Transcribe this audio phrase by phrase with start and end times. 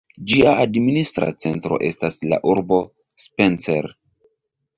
[0.29, 2.81] Ĝia administra centro estas la urbo
[3.27, 3.93] Spencer.